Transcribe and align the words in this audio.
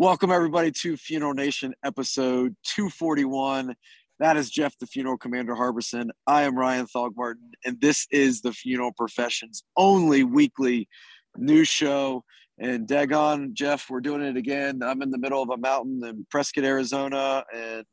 Welcome, 0.00 0.30
everybody, 0.30 0.70
to 0.70 0.96
Funeral 0.96 1.34
Nation 1.34 1.74
episode 1.84 2.54
241. 2.62 3.74
That 4.20 4.36
is 4.36 4.48
Jeff, 4.48 4.78
the 4.78 4.86
funeral 4.86 5.18
commander 5.18 5.56
Harbison. 5.56 6.12
I 6.24 6.42
am 6.42 6.56
Ryan 6.56 6.86
Thogmartin, 6.86 7.50
and 7.64 7.80
this 7.80 8.06
is 8.12 8.40
the 8.40 8.52
funeral 8.52 8.92
profession's 8.96 9.64
only 9.76 10.22
weekly 10.22 10.88
news 11.36 11.66
show. 11.66 12.22
And 12.60 12.86
Dagon, 12.86 13.54
Jeff, 13.54 13.90
we're 13.90 13.98
doing 13.98 14.22
it 14.22 14.36
again. 14.36 14.84
I'm 14.84 15.02
in 15.02 15.10
the 15.10 15.18
middle 15.18 15.42
of 15.42 15.50
a 15.50 15.56
mountain 15.56 16.00
in 16.04 16.24
Prescott, 16.30 16.62
Arizona, 16.62 17.42
and 17.52 17.84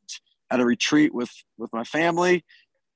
at 0.52 0.60
a 0.60 0.64
retreat 0.64 1.12
with 1.12 1.32
with 1.58 1.72
my 1.72 1.82
family. 1.82 2.44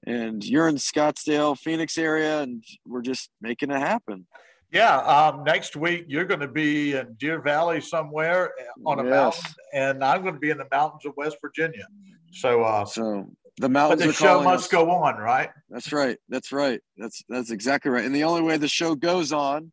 And 0.07 0.45
you're 0.45 0.69
in 0.69 0.77
Scottsdale, 0.77 1.59
Phoenix 1.59 1.99
area, 1.99 2.43
and 2.43 2.63
we're 2.87 3.03
just 3.03 3.29
making 3.41 3.73
it 3.73 3.81
happen. 3.81 4.29
Yeah, 4.73 4.99
um, 4.99 5.43
next 5.43 5.75
week 5.75 6.05
you're 6.09 6.25
going 6.25 6.41
to 6.41 6.49
be 6.49 6.95
in 6.95 7.15
Deer 7.15 7.41
Valley 7.41 7.81
somewhere 7.81 8.53
on 8.87 9.01
a 9.01 9.05
yes. 9.05 9.11
mountain, 9.11 9.55
and 9.75 10.05
I'm 10.05 10.23
going 10.23 10.35
to 10.35 10.41
be 10.41 10.51
in 10.51 10.59
the 10.59 10.69
mountains 10.71 11.05
of 11.05 11.17
West 11.17 11.39
Virginia. 11.41 11.87
So, 12.33 12.63
uh, 12.63 12.85
so 12.85 13.29
the 13.59 13.69
mountains. 13.69 14.03
But 14.03 14.07
the 14.09 14.13
show 14.13 14.43
must 14.43 14.67
us. 14.67 14.71
go 14.71 14.91
on, 14.91 15.17
right? 15.17 15.51
That's 15.69 15.93
right. 15.93 16.17
That's 16.29 16.53
right. 16.53 16.81
That's 16.97 17.23
that's 17.29 17.51
exactly 17.51 17.91
right. 17.91 18.05
And 18.05 18.15
the 18.15 18.25
only 18.25 18.43
way 18.43 18.57
the 18.59 18.69
show 18.69 18.95
goes 18.95 19.33
on, 19.33 19.73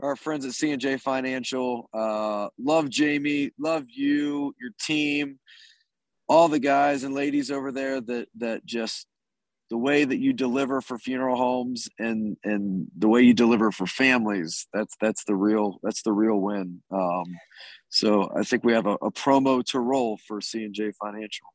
our 0.00 0.16
friends 0.16 0.44
at 0.44 0.52
C 0.52 0.72
and 0.72 0.80
J 0.80 0.96
Financial, 0.96 1.88
uh, 1.94 2.48
love 2.58 2.90
Jamie, 2.90 3.52
love 3.58 3.84
you, 3.88 4.52
your 4.60 4.70
team, 4.80 5.38
all 6.28 6.48
the 6.48 6.58
guys 6.58 7.04
and 7.04 7.14
ladies 7.14 7.50
over 7.50 7.70
there 7.70 8.00
that 8.00 8.28
that 8.38 8.66
just 8.66 9.06
the 9.74 9.78
way 9.78 10.04
that 10.04 10.20
you 10.20 10.32
deliver 10.32 10.80
for 10.80 10.96
funeral 10.98 11.36
homes 11.36 11.88
and 11.98 12.36
and 12.44 12.86
the 12.96 13.08
way 13.08 13.20
you 13.22 13.34
deliver 13.34 13.72
for 13.72 13.88
families 13.88 14.68
that's 14.72 14.94
that's 15.00 15.24
the 15.24 15.34
real 15.34 15.80
that's 15.82 16.02
the 16.02 16.12
real 16.12 16.36
win. 16.36 16.80
Um, 16.92 17.24
so 17.88 18.30
i 18.38 18.44
think 18.44 18.62
we 18.62 18.72
have 18.72 18.86
a, 18.86 18.94
a 19.02 19.10
promo 19.10 19.64
to 19.64 19.80
roll 19.80 20.16
for 20.28 20.40
c&j 20.40 20.92
financial. 21.02 21.46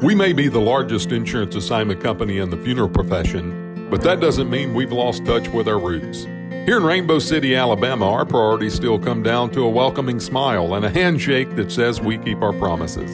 We 0.00 0.14
may 0.14 0.32
be 0.32 0.46
the 0.46 0.60
largest 0.60 1.10
insurance 1.10 1.56
assignment 1.56 2.00
company 2.00 2.38
in 2.38 2.50
the 2.50 2.56
funeral 2.58 2.88
profession 2.88 3.88
but 3.90 4.00
that 4.02 4.20
doesn't 4.20 4.48
mean 4.48 4.72
we've 4.72 4.92
lost 4.92 5.26
touch 5.26 5.48
with 5.48 5.66
our 5.66 5.80
roots. 5.80 6.26
Here 6.68 6.76
in 6.76 6.84
rainbow 6.84 7.18
city 7.18 7.56
alabama 7.56 8.08
our 8.12 8.24
priorities 8.24 8.74
still 8.74 9.00
come 9.00 9.24
down 9.24 9.50
to 9.54 9.64
a 9.64 9.68
welcoming 9.68 10.20
smile 10.20 10.76
and 10.76 10.84
a 10.86 10.90
handshake 10.90 11.56
that 11.56 11.72
says 11.72 12.00
we 12.00 12.16
keep 12.16 12.42
our 12.42 12.52
promises 12.52 13.10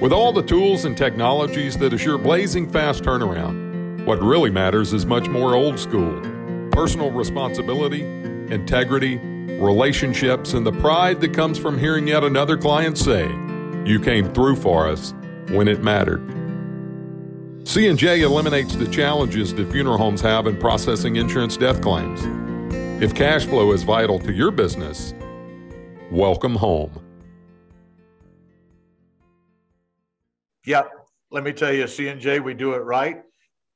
with 0.00 0.12
all 0.12 0.32
the 0.32 0.42
tools 0.42 0.84
and 0.84 0.96
technologies 0.96 1.76
that 1.78 1.92
assure 1.92 2.18
blazing 2.18 2.70
fast 2.70 3.02
turnaround, 3.02 4.04
what 4.04 4.22
really 4.22 4.50
matters 4.50 4.92
is 4.92 5.06
much 5.06 5.28
more 5.28 5.54
old 5.54 5.78
school 5.78 6.20
personal 6.70 7.10
responsibility, 7.10 8.02
integrity, 8.52 9.16
relationships, 9.16 10.52
and 10.52 10.66
the 10.66 10.72
pride 10.72 11.22
that 11.22 11.32
comes 11.32 11.58
from 11.58 11.78
hearing 11.78 12.06
yet 12.06 12.22
another 12.22 12.58
client 12.58 12.98
say, 12.98 13.26
You 13.86 13.98
came 13.98 14.30
through 14.34 14.56
for 14.56 14.86
us 14.86 15.14
when 15.48 15.68
it 15.68 15.82
mattered. 15.82 16.22
C&J 17.64 18.20
eliminates 18.20 18.76
the 18.76 18.86
challenges 18.88 19.54
that 19.54 19.72
funeral 19.72 19.96
homes 19.96 20.20
have 20.20 20.46
in 20.46 20.58
processing 20.58 21.16
insurance 21.16 21.56
death 21.56 21.80
claims. 21.80 22.20
If 23.02 23.14
cash 23.14 23.46
flow 23.46 23.72
is 23.72 23.82
vital 23.82 24.18
to 24.20 24.32
your 24.32 24.50
business, 24.50 25.14
welcome 26.10 26.56
home. 26.56 27.05
Yep. 30.66 30.90
Let 31.30 31.44
me 31.44 31.52
tell 31.52 31.72
you, 31.72 31.86
C&J, 31.86 32.40
we 32.40 32.54
do 32.54 32.74
it 32.74 32.78
right. 32.78 33.22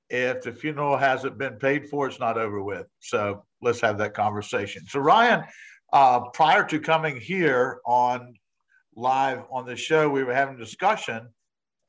If 0.08 0.42
the 0.42 0.52
funeral 0.52 0.96
hasn't 0.96 1.38
been 1.38 1.54
paid 1.54 1.88
for, 1.88 2.08
it's 2.08 2.18
not 2.18 2.36
over 2.36 2.62
with. 2.62 2.86
So 2.98 3.44
let's 3.62 3.80
have 3.80 3.96
that 3.98 4.12
conversation. 4.14 4.84
So, 4.86 4.98
Ryan, 4.98 5.44
uh, 5.92 6.20
prior 6.30 6.64
to 6.64 6.80
coming 6.80 7.20
here 7.20 7.80
on 7.86 8.34
live 8.96 9.44
on 9.50 9.66
the 9.66 9.76
show, 9.76 10.08
we 10.08 10.24
were 10.24 10.34
having 10.34 10.56
a 10.56 10.58
discussion 10.58 11.28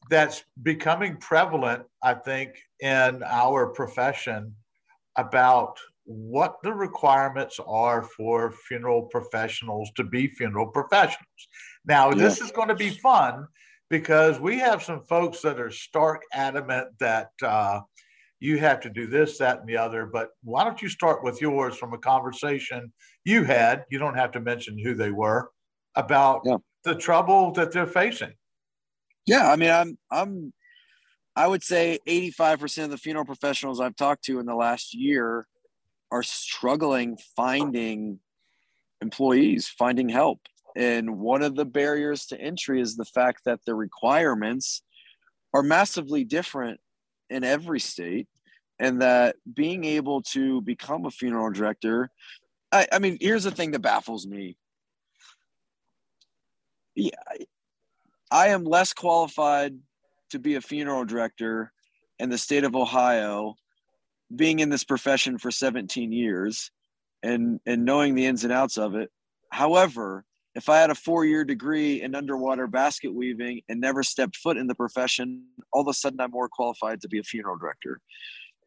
that's 0.10 0.44
becoming 0.62 1.18
prevalent, 1.18 1.84
I 2.04 2.14
think, 2.14 2.52
in 2.80 3.24
our 3.24 3.68
profession 3.68 4.56
about 5.18 5.78
what 6.06 6.58
the 6.64 6.74
requirements 6.74 7.60
are 7.66 8.04
for 8.04 8.52
funeral 8.52 9.04
professionals 9.04 9.92
to 9.96 10.04
be 10.04 10.28
funeral 10.28 10.68
professionals. 10.68 11.48
Now, 11.86 12.10
yeah. 12.10 12.16
this 12.16 12.42
is 12.42 12.52
going 12.52 12.68
to 12.68 12.76
be 12.76 12.90
fun 12.90 13.48
because 13.92 14.40
we 14.40 14.58
have 14.58 14.82
some 14.82 15.04
folks 15.04 15.42
that 15.42 15.60
are 15.60 15.70
stark 15.70 16.24
adamant 16.34 16.88
that 17.00 17.30
uh, 17.44 17.82
you 18.40 18.58
have 18.58 18.80
to 18.80 18.90
do 18.90 19.06
this, 19.06 19.38
that, 19.38 19.60
and 19.60 19.68
the 19.68 19.76
other. 19.76 20.06
But 20.06 20.30
why 20.44 20.64
don't 20.64 20.82
you 20.82 20.88
start 20.88 21.24
with 21.24 21.42
yours 21.42 21.76
from 21.76 21.94
a 21.94 21.98
conversation 21.98 22.92
you 23.26 23.44
had? 23.44 23.84
You 23.92 24.00
don't 24.00 24.16
have 24.16 24.32
to 24.32 24.40
mention 24.40 24.80
who 24.80 24.96
they 24.96 25.12
were 25.12 25.52
about 25.96 26.42
yeah. 26.46 26.56
the 26.86 26.96
trouble 26.96 27.52
that 27.52 27.74
they're 27.74 27.86
facing. 27.86 28.32
Yeah, 29.28 29.52
I 29.52 29.58
mean, 29.58 29.70
I'm, 29.70 29.98
I'm, 30.10 30.54
I 31.36 31.48
would 31.48 31.62
say 31.62 32.00
85% 32.08 32.86
of 32.86 32.90
the 32.92 32.98
funeral 32.98 33.26
professionals 33.26 33.82
I've 33.82 33.98
talked 33.98 34.24
to 34.26 34.40
in 34.40 34.46
the 34.46 34.56
last 34.56 34.94
year 34.94 35.48
are 36.12 36.24
struggling 36.24 37.18
finding 37.36 38.20
employees, 39.02 39.68
finding 39.68 40.08
help. 40.08 40.40
And 40.76 41.20
one 41.20 41.42
of 41.42 41.56
the 41.56 41.66
barriers 41.66 42.26
to 42.28 42.40
entry 42.40 42.82
is 42.82 42.96
the 42.96 43.06
fact 43.06 43.42
that 43.46 43.60
the 43.66 43.76
requirements 43.76 44.82
are 45.54 45.64
massively 45.64 46.24
different 46.24 46.80
in 47.30 47.44
every 47.44 47.80
state. 47.80 48.28
And 48.80 49.02
that 49.02 49.36
being 49.54 49.84
able 49.84 50.24
to 50.24 50.62
become 50.62 51.06
a 51.06 51.12
funeral 51.12 51.52
director, 51.52 52.10
I, 52.72 52.88
I 52.92 53.00
mean, 53.00 53.18
here's 53.22 53.44
the 53.44 53.52
thing 53.52 53.72
that 53.72 53.82
baffles 53.82 54.26
me. 54.26 54.58
Yeah, 56.96 57.12
I 58.32 58.48
am 58.48 58.64
less 58.64 58.94
qualified 58.94 59.76
to 60.32 60.40
be 60.40 60.56
a 60.56 60.62
funeral 60.62 61.06
director 61.06 61.72
in 62.18 62.30
the 62.30 62.38
state 62.38 62.64
of 62.64 62.76
Ohio, 62.76 63.56
being 64.34 64.60
in 64.60 64.70
this 64.70 64.84
profession 64.84 65.38
for 65.38 65.52
17 65.52 66.12
years 66.12 66.72
and, 67.22 67.60
and 67.66 67.86
knowing 67.86 68.16
the 68.16 68.26
ins 68.26 68.44
and 68.44 68.54
outs 68.54 68.78
of 68.78 68.96
it. 68.96 69.12
However, 69.52 70.24
if 70.56 70.70
I 70.70 70.80
had 70.80 70.90
a 70.90 70.96
four 70.96 71.26
year 71.26 71.44
degree 71.44 72.02
in 72.02 72.16
underwater 72.16 72.68
basket 72.68 73.14
weaving 73.14 73.62
and 73.70 73.80
never 73.80 74.04
stepped 74.04 74.36
foot 74.38 74.58
in 74.58 74.68
the 74.68 74.76
profession, 74.76 75.46
all 75.72 75.82
of 75.82 75.88
a 75.88 75.94
sudden 75.94 76.20
I'm 76.20 76.32
more 76.32 76.50
qualified 76.50 77.02
to 77.02 77.08
be 77.08 77.20
a 77.20 77.24
funeral 77.24 77.58
director. 77.58 78.00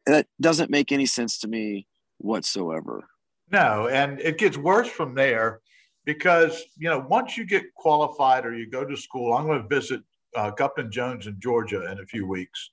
That 0.06 0.26
doesn't 0.40 0.70
make 0.70 0.92
any 0.92 1.06
sense 1.06 1.38
to 1.40 1.48
me 1.48 1.86
whatsoever. 2.18 3.06
No, 3.50 3.88
and 3.88 4.20
it 4.20 4.38
gets 4.38 4.56
worse 4.56 4.88
from 4.88 5.14
there 5.14 5.60
because, 6.04 6.62
you 6.76 6.88
know, 6.88 7.04
once 7.08 7.36
you 7.36 7.44
get 7.44 7.74
qualified 7.74 8.46
or 8.46 8.54
you 8.54 8.68
go 8.68 8.84
to 8.84 8.96
school, 8.96 9.34
I'm 9.34 9.46
going 9.46 9.62
to 9.62 9.68
visit 9.68 10.02
uh, 10.36 10.50
Gupton 10.50 10.90
Jones 10.90 11.26
in 11.26 11.38
Georgia 11.40 11.90
in 11.90 12.00
a 12.00 12.06
few 12.06 12.26
weeks. 12.26 12.70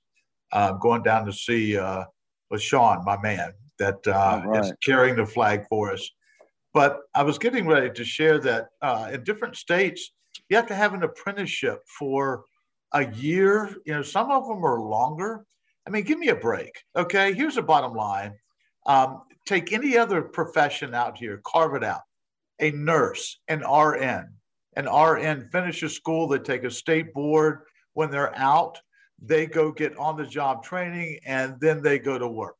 I'm 0.52 0.78
going 0.78 1.02
down 1.02 1.24
to 1.26 1.32
see 1.32 1.78
uh, 1.78 2.04
with 2.50 2.60
Sean, 2.60 3.04
my 3.04 3.20
man, 3.20 3.52
that 3.78 4.06
uh, 4.06 4.42
right. 4.44 4.64
is 4.64 4.72
carrying 4.84 5.16
the 5.16 5.26
flag 5.26 5.64
for 5.68 5.92
us. 5.92 6.10
But 6.74 7.00
I 7.14 7.22
was 7.22 7.38
getting 7.38 7.66
ready 7.66 7.90
to 7.90 8.04
share 8.04 8.38
that 8.40 8.68
uh, 8.80 9.10
in 9.12 9.24
different 9.24 9.56
states, 9.56 10.12
you 10.48 10.56
have 10.56 10.66
to 10.68 10.74
have 10.74 10.94
an 10.94 11.02
apprenticeship 11.02 11.80
for 11.98 12.44
a 12.92 13.10
year. 13.12 13.74
You 13.84 13.94
know, 13.94 14.02
some 14.02 14.30
of 14.30 14.46
them 14.46 14.64
are 14.64 14.80
longer. 14.80 15.44
I 15.86 15.90
mean, 15.90 16.04
give 16.04 16.18
me 16.18 16.28
a 16.28 16.36
break. 16.36 16.82
Okay, 16.96 17.32
here's 17.34 17.56
the 17.56 17.62
bottom 17.62 17.94
line. 17.94 18.34
Um, 18.86 19.22
take 19.46 19.72
any 19.72 19.96
other 19.96 20.22
profession 20.22 20.94
out 20.94 21.18
here, 21.18 21.40
carve 21.44 21.74
it 21.74 21.84
out. 21.84 22.02
A 22.60 22.70
nurse, 22.70 23.38
an 23.48 23.60
RN, 23.60 24.28
an 24.76 24.86
RN 24.86 25.48
finishes 25.50 25.94
school, 25.94 26.28
they 26.28 26.38
take 26.38 26.64
a 26.64 26.70
state 26.70 27.12
board. 27.12 27.60
When 27.94 28.10
they're 28.10 28.36
out, 28.38 28.78
they 29.20 29.46
go 29.46 29.70
get 29.70 29.96
on 29.98 30.16
the 30.16 30.26
job 30.26 30.64
training 30.64 31.18
and 31.26 31.60
then 31.60 31.82
they 31.82 31.98
go 31.98 32.18
to 32.18 32.28
work. 32.28 32.56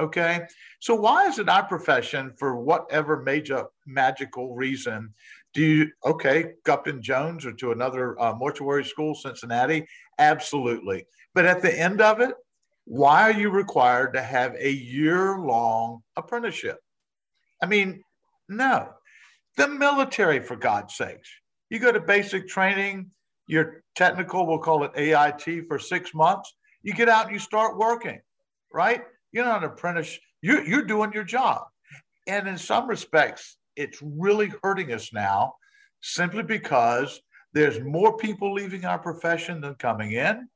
Okay. 0.00 0.40
So 0.80 0.94
why 0.94 1.26
is 1.26 1.38
it 1.38 1.50
our 1.50 1.64
profession, 1.64 2.32
for 2.38 2.56
whatever 2.56 3.22
major 3.22 3.66
magical 3.86 4.54
reason, 4.54 5.12
do 5.52 5.62
you, 5.62 5.90
okay, 6.06 6.52
Gupton 6.66 7.00
Jones 7.00 7.44
or 7.44 7.52
to 7.52 7.72
another 7.72 8.20
uh, 8.20 8.32
mortuary 8.34 8.84
school, 8.84 9.14
Cincinnati? 9.14 9.86
Absolutely. 10.18 11.04
But 11.34 11.44
at 11.44 11.60
the 11.60 11.78
end 11.78 12.00
of 12.00 12.20
it, 12.20 12.34
why 12.84 13.22
are 13.22 13.38
you 13.38 13.50
required 13.50 14.14
to 14.14 14.22
have 14.22 14.56
a 14.58 14.70
year 14.70 15.38
long 15.38 16.02
apprenticeship? 16.16 16.78
I 17.62 17.66
mean, 17.66 18.02
no. 18.48 18.88
The 19.56 19.68
military, 19.68 20.40
for 20.40 20.56
God's 20.56 20.94
sakes. 20.94 21.28
You 21.68 21.78
go 21.78 21.92
to 21.92 22.00
basic 22.00 22.48
training, 22.48 23.10
your 23.46 23.82
technical, 23.94 24.46
we'll 24.46 24.58
call 24.58 24.84
it 24.84 24.92
AIT 24.96 25.66
for 25.68 25.78
six 25.78 26.14
months. 26.14 26.54
You 26.82 26.94
get 26.94 27.08
out 27.08 27.26
and 27.26 27.34
you 27.34 27.38
start 27.38 27.76
working, 27.76 28.20
right? 28.72 29.02
You're 29.32 29.44
not 29.44 29.62
an 29.62 29.70
apprentice. 29.70 30.18
You're, 30.42 30.64
you're 30.64 30.84
doing 30.84 31.12
your 31.12 31.24
job. 31.24 31.64
And 32.26 32.48
in 32.48 32.58
some 32.58 32.88
respects, 32.88 33.56
it's 33.76 33.98
really 34.02 34.52
hurting 34.62 34.92
us 34.92 35.12
now 35.12 35.54
simply 36.00 36.42
because 36.42 37.20
there's 37.52 37.80
more 37.80 38.16
people 38.16 38.52
leaving 38.52 38.84
our 38.84 38.98
profession 38.98 39.60
than 39.60 39.74
coming 39.74 40.12
in. 40.12 40.48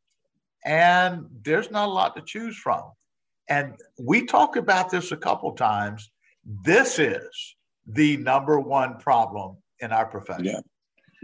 And 0.65 1.27
there's 1.43 1.71
not 1.71 1.89
a 1.89 1.93
lot 1.93 2.17
to 2.17 2.23
choose 2.25 2.57
from. 2.57 2.93
And 3.49 3.75
we 3.99 4.25
talked 4.25 4.57
about 4.57 4.91
this 4.91 5.13
a 5.13 5.17
couple 5.17 5.53
times. 5.53 6.11
This 6.65 6.99
is 6.99 7.57
the 7.87 8.17
number 8.17 8.59
one 8.59 8.99
problem 8.99 9.59
in 9.81 9.93
our 9.93 10.07
profession. 10.07 10.47
Yeah. 10.47 10.61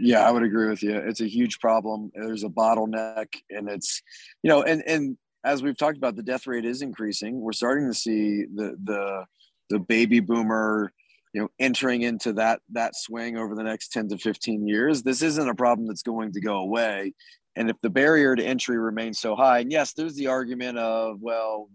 Yeah, 0.03 0.27
I 0.27 0.31
would 0.31 0.41
agree 0.41 0.67
with 0.67 0.81
you. 0.81 0.95
It's 0.95 1.21
a 1.21 1.27
huge 1.27 1.59
problem. 1.59 2.11
There's 2.15 2.43
a 2.43 2.49
bottleneck, 2.49 3.27
and 3.51 3.69
it's, 3.69 4.01
you 4.41 4.49
know, 4.49 4.63
and 4.63 4.81
and 4.87 5.15
as 5.43 5.63
we've 5.63 5.77
talked 5.77 5.97
about, 5.97 6.15
the 6.15 6.23
death 6.23 6.47
rate 6.47 6.65
is 6.65 6.81
increasing. 6.81 7.39
We're 7.39 7.53
starting 7.53 7.87
to 7.87 7.93
see 7.93 8.45
the 8.53 8.75
the 8.83 9.25
the 9.69 9.79
baby 9.79 10.19
boomer, 10.19 10.91
you 11.33 11.41
know, 11.41 11.49
entering 11.59 12.01
into 12.01 12.33
that 12.33 12.61
that 12.71 12.95
swing 12.95 13.37
over 13.37 13.55
the 13.55 13.63
next 13.63 13.89
ten 13.89 14.07
to 14.09 14.17
fifteen 14.17 14.67
years. 14.67 15.03
This 15.03 15.21
isn't 15.21 15.49
a 15.49 15.55
problem 15.55 15.87
that's 15.87 16.03
going 16.03 16.33
to 16.33 16.41
go 16.41 16.57
away. 16.57 17.13
And 17.55 17.69
if 17.69 17.75
the 17.81 17.89
barrier 17.89 18.35
to 18.35 18.43
entry 18.43 18.77
remains 18.77 19.19
so 19.19 19.35
high, 19.35 19.59
and 19.59 19.71
yes, 19.71 19.93
there's 19.93 20.15
the 20.15 20.27
argument 20.27 20.77
of, 20.77 21.17
well, 21.19 21.69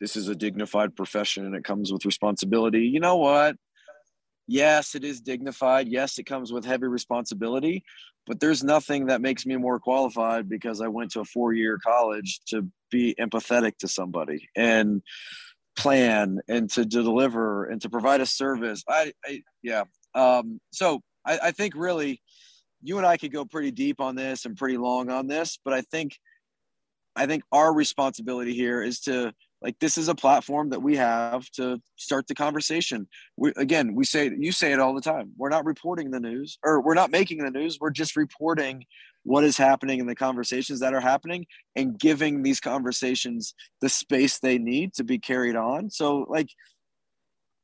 this 0.00 0.16
is 0.16 0.28
a 0.28 0.36
dignified 0.36 0.94
profession 0.96 1.46
and 1.46 1.54
it 1.54 1.64
comes 1.64 1.92
with 1.92 2.04
responsibility. 2.04 2.82
You 2.82 3.00
know 3.00 3.16
what? 3.16 3.56
Yes, 4.50 4.96
it 4.96 5.04
is 5.04 5.20
dignified. 5.20 5.86
Yes, 5.86 6.18
it 6.18 6.24
comes 6.24 6.52
with 6.52 6.64
heavy 6.64 6.88
responsibility, 6.88 7.84
but 8.26 8.40
there's 8.40 8.64
nothing 8.64 9.06
that 9.06 9.20
makes 9.20 9.46
me 9.46 9.56
more 9.56 9.78
qualified 9.78 10.48
because 10.48 10.80
I 10.80 10.88
went 10.88 11.12
to 11.12 11.20
a 11.20 11.24
four 11.24 11.52
year 11.52 11.78
college 11.78 12.40
to 12.46 12.66
be 12.90 13.14
empathetic 13.20 13.76
to 13.78 13.86
somebody 13.86 14.48
and 14.56 15.02
plan 15.76 16.40
and 16.48 16.68
to, 16.70 16.84
deliver 16.84 17.66
and 17.66 17.80
to 17.82 17.88
provide 17.88 18.20
a 18.20 18.26
service. 18.26 18.82
I, 18.88 19.12
I 19.24 19.42
yeah. 19.62 19.84
Um, 20.16 20.60
so 20.72 21.00
I, 21.24 21.38
I 21.44 21.50
think 21.52 21.74
really 21.76 22.20
you 22.82 22.98
and 22.98 23.06
I 23.06 23.18
could 23.18 23.32
go 23.32 23.44
pretty 23.44 23.70
deep 23.70 24.00
on 24.00 24.16
this 24.16 24.46
and 24.46 24.56
pretty 24.56 24.78
long 24.78 25.10
on 25.10 25.28
this, 25.28 25.60
but 25.64 25.74
I 25.74 25.82
think 25.82 26.18
I 27.14 27.26
think 27.26 27.44
our 27.52 27.72
responsibility 27.72 28.54
here 28.54 28.82
is 28.82 28.98
to 29.02 29.32
like 29.62 29.78
this 29.78 29.98
is 29.98 30.08
a 30.08 30.14
platform 30.14 30.70
that 30.70 30.82
we 30.82 30.96
have 30.96 31.48
to 31.50 31.80
start 31.96 32.26
the 32.26 32.34
conversation. 32.34 33.06
We 33.36 33.52
again, 33.56 33.94
we 33.94 34.04
say 34.04 34.30
you 34.38 34.52
say 34.52 34.72
it 34.72 34.80
all 34.80 34.94
the 34.94 35.00
time. 35.00 35.32
We're 35.36 35.50
not 35.50 35.66
reporting 35.66 36.10
the 36.10 36.20
news 36.20 36.58
or 36.62 36.80
we're 36.80 36.94
not 36.94 37.10
making 37.10 37.38
the 37.38 37.50
news. 37.50 37.78
We're 37.80 37.90
just 37.90 38.16
reporting 38.16 38.84
what 39.22 39.44
is 39.44 39.58
happening 39.58 40.00
and 40.00 40.08
the 40.08 40.14
conversations 40.14 40.80
that 40.80 40.94
are 40.94 41.00
happening 41.00 41.46
and 41.76 41.98
giving 41.98 42.42
these 42.42 42.58
conversations 42.60 43.54
the 43.82 43.88
space 43.88 44.38
they 44.38 44.56
need 44.56 44.94
to 44.94 45.04
be 45.04 45.18
carried 45.18 45.56
on. 45.56 45.90
So 45.90 46.26
like 46.28 46.48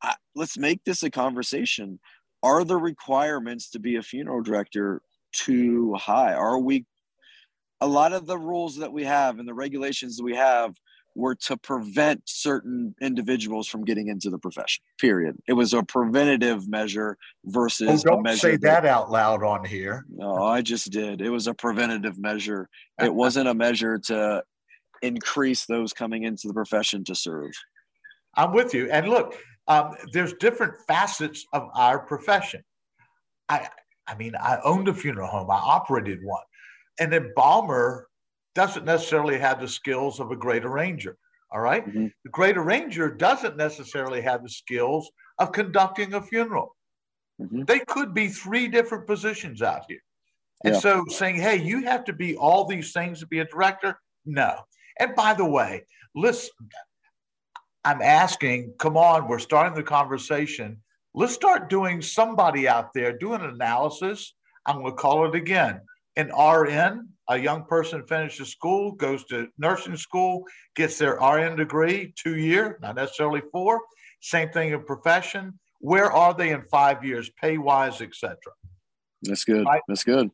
I, 0.03 0.15
let's 0.35 0.59
make 0.59 0.85
this 0.85 1.03
a 1.03 1.11
conversation. 1.11 1.99
Are 2.43 2.65
the 2.65 2.77
requirements 2.77 3.71
to 3.71 3.79
be 3.79 3.97
a 3.97 4.03
funeral 4.03 4.43
director 4.43 5.01
too 5.33 5.95
high? 5.95 6.35
Are 6.35 6.59
we 6.59 6.85
a 7.81 7.87
lot 7.87 8.13
of 8.13 8.27
the 8.27 8.39
rules 8.39 8.77
that 8.77 8.93
we 8.93 9.05
have 9.05 9.39
and 9.39 9.49
the 9.49 9.55
regulations 9.55 10.17
that 10.17 10.25
we 10.25 10.37
have 10.37 10.75
were 11.17 11.35
to 11.35 11.57
prevent 11.57 12.23
certain 12.27 12.95
individuals 13.01 13.67
from 13.67 13.85
getting 13.85 14.09
into 14.09 14.29
the 14.29 14.39
profession. 14.39 14.85
Period. 15.01 15.37
It 15.49 15.55
was 15.55 15.73
a 15.73 15.83
preventative 15.83 16.69
measure 16.69 17.17
versus. 17.47 18.05
Oh, 18.07 18.23
don't 18.23 18.37
say 18.37 18.53
that, 18.53 18.83
that 18.83 18.87
out 18.87 19.11
loud 19.11 19.43
on 19.43 19.65
here. 19.65 20.05
No, 20.09 20.45
I 20.45 20.61
just 20.61 20.91
did. 20.91 21.21
It 21.21 21.31
was 21.31 21.47
a 21.47 21.55
preventative 21.55 22.19
measure. 22.19 22.69
It 23.03 23.15
wasn't 23.23 23.49
a 23.49 23.55
measure 23.55 23.99
to 24.07 24.45
increase 25.03 25.65
those 25.67 25.93
coming 25.93 26.25
into 26.25 26.49
the 26.49 26.55
profession 26.55 27.03
to 27.05 27.15
serve. 27.15 27.53
I'm 28.35 28.53
with 28.53 28.75
you. 28.75 28.91
And 28.91 29.09
look, 29.09 29.37
um, 29.69 29.95
there's 30.13 30.35
different 30.35 30.75
facets 30.87 31.45
of 31.53 31.69
our 31.75 31.99
profession. 31.99 32.63
I, 33.49 33.69
I 34.07 34.15
mean, 34.17 34.35
I 34.39 34.59
owned 34.65 34.89
a 34.89 34.95
funeral 34.95 35.29
home. 35.29 35.51
I 35.51 35.57
operated 35.57 36.19
one. 36.23 36.43
An 36.99 37.13
embalmer 37.13 38.09
doesn't 38.57 38.87
necessarily 38.87 39.39
have 39.39 39.61
the 39.61 39.69
skills 39.69 40.19
of 40.19 40.33
a 40.33 40.37
great 40.37 40.65
arranger. 40.65 41.17
All 41.53 41.61
right? 41.61 41.87
mm-hmm. 41.87 42.07
The 42.25 42.31
great 42.31 42.57
arranger 42.57 43.09
doesn't 43.11 43.57
necessarily 43.57 44.23
have 44.23 44.43
the 44.43 44.49
skills 44.49 45.09
of 45.39 45.53
conducting 45.53 46.15
a 46.15 46.23
funeral. 46.23 46.75
Mm-hmm. 47.41 47.65
They 47.65 47.81
could 47.81 48.15
be 48.15 48.29
three 48.29 48.67
different 48.67 49.07
positions 49.07 49.61
out 49.63 49.83
here. 49.89 50.01
And 50.65 50.75
yeah. 50.75 50.81
so 50.81 51.05
saying, 51.09 51.37
hey, 51.37 51.63
you 51.63 51.85
have 51.85 52.05
to 52.05 52.15
be 52.15 52.35
all 52.35 52.65
these 52.65 52.93
things 52.93 53.21
to 53.21 53.27
be 53.27 53.41
a 53.41 53.45
director, 53.45 54.01
no. 54.25 54.57
And 54.99 55.15
by 55.15 55.35
the 55.35 55.45
way, 55.45 55.85
listen, 56.15 56.51
I'm 57.85 58.01
asking, 58.01 58.73
come 58.79 58.97
on, 58.97 59.29
we're 59.29 59.39
starting 59.39 59.75
the 59.75 59.83
conversation. 59.83 60.83
Let's 61.15 61.35
start 61.35 61.69
doing 61.69 62.01
somebody 62.01 62.67
out 62.67 62.95
there, 62.95 63.13
do 63.13 63.35
an 63.35 63.45
analysis. 63.45 64.35
I'm 64.65 64.81
going 64.81 64.93
to 64.93 64.97
call 64.97 65.29
it 65.29 65.35
again 65.35 65.83
an 66.17 66.33
RN, 66.35 67.11
a 67.29 67.39
young 67.39 67.65
person 67.65 68.07
finishes 68.07 68.51
school, 68.51 68.93
goes 68.93 69.25
to 69.25 69.49
nursing 69.59 69.97
school, 69.97 70.45
gets 70.75 70.99
their 70.99 71.15
RN 71.15 71.57
degree, 71.57 72.13
two 72.17 72.37
year, 72.37 72.79
not 72.81 72.97
necessarily 72.97 73.43
four. 73.53 73.81
Same 74.21 74.49
thing 74.51 74.73
in 74.73 74.83
profession. 74.85 75.59
Where 75.81 76.11
are 76.11 76.35
they 76.35 76.51
in 76.51 76.63
five 76.65 77.05
years, 77.05 77.31
pay 77.41 77.59
wise, 77.59 78.01
etc. 78.01 78.37
That's 79.23 79.45
good. 79.45 79.65
Right? 79.67 79.83
That's 79.89 80.05
good. 80.05 80.31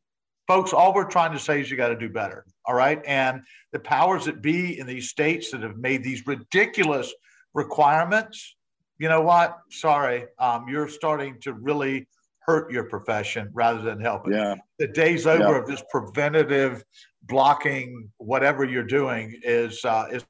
Folks, 0.46 0.72
all 0.72 0.92
we're 0.92 1.08
trying 1.08 1.32
to 1.32 1.38
say 1.38 1.60
is 1.60 1.70
you 1.70 1.76
got 1.76 1.88
to 1.88 1.96
do 1.96 2.08
better. 2.08 2.44
All 2.66 2.74
right. 2.74 3.00
And 3.06 3.42
the 3.72 3.78
powers 3.78 4.24
that 4.26 4.42
be 4.42 4.78
in 4.78 4.86
these 4.86 5.08
states 5.08 5.50
that 5.50 5.62
have 5.62 5.78
made 5.78 6.02
these 6.04 6.26
ridiculous 6.26 7.12
requirements, 7.54 8.56
you 8.98 9.08
know 9.08 9.22
what? 9.22 9.58
Sorry, 9.70 10.26
um, 10.38 10.66
you're 10.68 10.88
starting 10.88 11.40
to 11.40 11.52
really 11.54 12.06
hurt 12.46 12.72
your 12.72 12.84
profession 12.84 13.48
rather 13.52 13.80
than 13.82 14.00
help 14.00 14.26
it. 14.26 14.34
Yeah. 14.34 14.56
The 14.78 14.88
day's 14.88 15.26
over 15.26 15.52
yeah. 15.52 15.58
of 15.58 15.66
this 15.66 15.82
preventative 15.90 16.84
blocking, 17.22 18.10
whatever 18.18 18.64
you're 18.64 18.82
doing 18.82 19.40
is 19.42 19.84
uh, 19.84 20.06
is. 20.10 20.24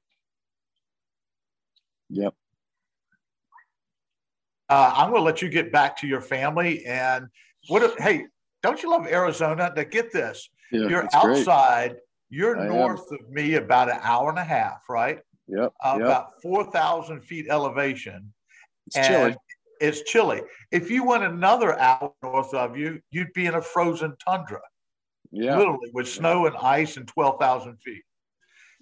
Yep. 2.11 2.35
Uh, 4.69 4.93
I'm 4.95 5.11
going 5.11 5.21
to 5.21 5.25
let 5.25 5.43
you 5.43 5.49
get 5.49 5.73
back 5.73 5.97
to 5.99 6.07
your 6.07 6.21
family. 6.21 6.85
And 6.85 7.29
what? 7.69 7.83
If, 7.83 7.97
hey, 7.99 8.27
don't 8.63 8.83
you 8.83 8.91
love 8.91 9.07
Arizona? 9.07 9.73
To 9.75 9.85
get 9.85 10.13
this, 10.13 10.49
yeah, 10.71 10.89
you're 10.89 11.09
outside. 11.15 11.91
Great. 11.91 12.01
You're 12.31 12.59
I 12.59 12.69
north 12.69 13.07
am. 13.13 13.19
of 13.21 13.31
me 13.31 13.55
about 13.55 13.91
an 13.91 13.99
hour 14.03 14.31
and 14.31 14.39
a 14.39 14.45
half, 14.45 14.83
right? 14.89 15.19
Yep. 15.49 15.73
Uh, 15.83 15.97
yep. 15.99 16.07
About 16.07 16.43
four 16.43 16.71
thousand 16.71 17.23
feet 17.23 17.47
elevation. 17.49 18.33
It's 18.87 18.97
and 18.97 19.07
chilly 19.07 19.37
it's 19.83 20.03
chilly. 20.03 20.43
If 20.71 20.91
you 20.91 21.05
went 21.05 21.25
another 21.25 21.79
hour 21.79 22.13
north 22.23 22.55
of 22.55 22.77
you, 22.77 23.01
you'd 23.11 23.33
be 23.35 23.47
in 23.47 23.55
a 23.55 23.61
frozen 23.61 24.15
tundra. 24.25 24.61
Yeah. 25.33 25.59
Literally 25.59 25.91
with 25.93 26.09
snow 26.09 26.47
and 26.47 26.57
ice 26.57 26.97
and 26.97 27.07
12,000 27.09 27.77
feet. 27.79 28.03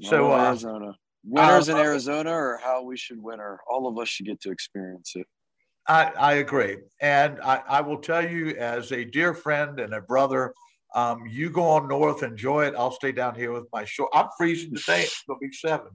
So, 0.02 0.32
uh, 0.32 0.48
Arizona. 0.48 0.94
Winters 1.24 1.68
uh, 1.68 1.72
in 1.72 1.78
Arizona 1.78 2.30
or 2.30 2.60
how 2.62 2.82
we 2.82 2.96
should 2.96 3.22
winter. 3.22 3.58
All 3.68 3.86
of 3.86 3.98
us 3.98 4.08
should 4.08 4.26
get 4.26 4.40
to 4.42 4.50
experience 4.50 5.12
it. 5.14 5.26
I, 5.88 6.12
I 6.18 6.32
agree. 6.34 6.76
And 7.00 7.40
I, 7.40 7.62
I 7.66 7.80
will 7.80 7.98
tell 7.98 8.26
you, 8.26 8.50
as 8.56 8.92
a 8.92 9.04
dear 9.04 9.32
friend 9.32 9.80
and 9.80 9.94
a 9.94 10.00
brother, 10.02 10.52
um, 10.94 11.24
you 11.26 11.50
go 11.50 11.64
on 11.64 11.88
north, 11.88 12.22
enjoy 12.22 12.66
it. 12.66 12.74
I'll 12.76 12.90
stay 12.90 13.12
down 13.12 13.34
here 13.34 13.52
with 13.52 13.66
my 13.72 13.84
short. 13.84 14.10
I'm 14.12 14.28
freezing 14.36 14.74
today. 14.74 15.02
It's 15.02 15.22
going 15.26 15.38
to 15.40 15.48
be 15.48 15.52
70 15.52 15.88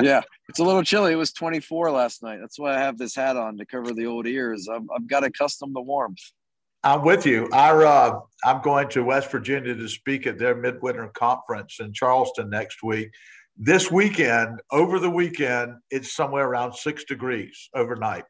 yeah, 0.00 0.22
it's 0.48 0.58
a 0.58 0.64
little 0.64 0.82
chilly. 0.82 1.12
It 1.12 1.16
was 1.16 1.32
24 1.32 1.90
last 1.90 2.22
night. 2.22 2.38
That's 2.40 2.58
why 2.58 2.74
I 2.74 2.78
have 2.78 2.98
this 2.98 3.14
hat 3.14 3.36
on 3.36 3.58
to 3.58 3.66
cover 3.66 3.92
the 3.92 4.06
old 4.06 4.26
ears. 4.26 4.68
I've, 4.68 4.86
I've 4.94 5.06
got 5.06 5.24
accustomed 5.24 5.74
to 5.76 5.80
warmth. 5.80 6.20
I'm 6.82 7.02
with 7.02 7.24
you. 7.24 7.48
Our, 7.52 7.86
uh, 7.86 8.20
I'm 8.44 8.60
going 8.60 8.88
to 8.90 9.02
West 9.02 9.30
Virginia 9.30 9.74
to 9.74 9.88
speak 9.88 10.26
at 10.26 10.38
their 10.38 10.54
midwinter 10.54 11.08
conference 11.14 11.78
in 11.80 11.94
Charleston 11.94 12.50
next 12.50 12.82
week. 12.82 13.10
This 13.56 13.90
weekend, 13.90 14.60
over 14.70 14.98
the 14.98 15.08
weekend, 15.08 15.76
it's 15.90 16.14
somewhere 16.14 16.46
around 16.46 16.74
six 16.74 17.04
degrees 17.04 17.70
overnight. 17.74 18.24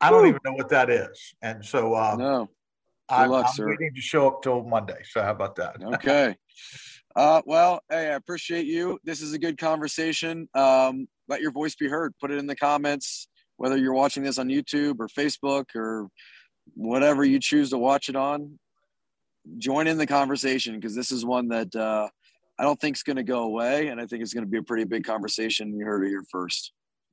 I 0.00 0.10
don't 0.10 0.22
Woo. 0.22 0.28
even 0.28 0.40
know 0.44 0.54
what 0.54 0.70
that 0.70 0.90
is. 0.90 1.34
And 1.40 1.64
so 1.64 1.94
uh, 1.94 2.16
no. 2.18 2.50
I'm, 3.08 3.30
luck, 3.30 3.46
I'm 3.58 3.66
waiting 3.66 3.92
to 3.94 4.00
show 4.00 4.26
up 4.26 4.42
till 4.42 4.64
Monday. 4.64 5.00
So 5.04 5.22
how 5.22 5.30
about 5.30 5.56
that? 5.56 5.76
Okay. 5.82 6.36
Uh, 7.16 7.42
well, 7.46 7.80
hey, 7.90 8.08
I 8.08 8.14
appreciate 8.14 8.66
you. 8.66 8.98
This 9.04 9.22
is 9.22 9.32
a 9.32 9.38
good 9.38 9.56
conversation. 9.58 10.48
Um, 10.54 11.06
let 11.28 11.40
your 11.40 11.52
voice 11.52 11.74
be 11.76 11.88
heard. 11.88 12.14
Put 12.20 12.30
it 12.30 12.38
in 12.38 12.46
the 12.46 12.56
comments, 12.56 13.28
whether 13.56 13.76
you're 13.76 13.94
watching 13.94 14.22
this 14.22 14.38
on 14.38 14.48
YouTube 14.48 14.96
or 14.98 15.08
Facebook 15.08 15.66
or 15.76 16.08
whatever 16.74 17.24
you 17.24 17.38
choose 17.38 17.70
to 17.70 17.78
watch 17.78 18.08
it 18.08 18.16
on. 18.16 18.58
Join 19.58 19.86
in 19.86 19.98
the 19.98 20.06
conversation 20.06 20.74
because 20.74 20.94
this 20.94 21.12
is 21.12 21.24
one 21.24 21.48
that 21.48 21.74
uh, 21.76 22.08
I 22.58 22.64
don't 22.64 22.80
think 22.80 22.96
is 22.96 23.02
going 23.02 23.16
to 23.16 23.22
go 23.22 23.44
away, 23.44 23.88
and 23.88 24.00
I 24.00 24.06
think 24.06 24.22
it's 24.22 24.34
going 24.34 24.44
to 24.44 24.50
be 24.50 24.58
a 24.58 24.62
pretty 24.62 24.84
big 24.84 25.04
conversation. 25.04 25.76
You 25.78 25.84
heard 25.84 26.04
it 26.04 26.08
here 26.08 26.24
first. 26.30 26.72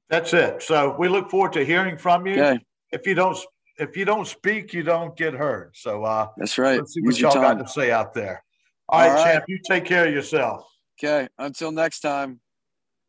That's 0.10 0.34
it. 0.34 0.63
So 0.63 0.96
we 0.98 1.10
look 1.10 1.29
forward 1.29 1.53
to 1.53 1.63
hearing 1.63 1.98
from 1.98 2.25
you. 2.25 2.34
Okay. 2.34 2.60
If 2.91 3.05
you 3.05 3.13
don't, 3.13 3.38
if 3.77 3.96
you 3.96 4.05
don't 4.05 4.27
speak, 4.27 4.74
you 4.74 4.84
don't 4.84 5.15
get 5.15 5.34
heard. 5.34 5.72
So 5.75 6.03
uh, 6.03 6.27
that's 6.38 6.58
right. 6.58 6.79
Let's 6.79 6.93
see 6.93 7.01
what 7.01 7.20
y'all 7.20 7.34
got 7.34 7.60
to 7.60 7.67
say 7.67 7.91
out 7.91 8.13
there. 8.13 8.43
All, 8.91 9.00
All 9.00 9.07
right, 9.07 9.15
right, 9.15 9.33
champ. 9.33 9.45
You 9.48 9.57
take 9.65 9.86
care 9.86 10.05
of 10.05 10.13
yourself. 10.13 10.65
Okay. 11.01 11.29
Until 11.38 11.71
next 11.71 12.01
time, 12.01 12.41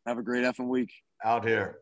have 0.05 0.17
a 0.17 0.23
great 0.23 0.45
effing 0.45 0.69
week. 0.69 0.91
Out 1.23 1.45
here. 1.45 1.79